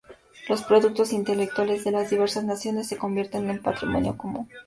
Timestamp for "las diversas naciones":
1.91-2.87